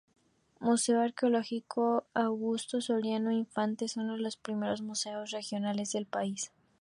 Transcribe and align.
Museo 0.59 0.99
arqueológico 0.99 2.05
Augusto 2.15 2.81
Soriano 2.81 3.29
Infante: 3.31 3.85
Es 3.85 3.97
uno 3.97 4.13
de 4.15 4.23
los 4.23 4.35
primeros 4.35 4.81
museos 4.81 5.29
regionales 5.29 5.91
del 5.91 6.07
país. 6.07 6.51